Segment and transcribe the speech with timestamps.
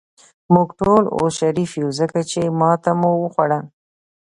[0.53, 3.59] موږ ټول اوس شریف یو، ځکه چې ماته مو وخوړه.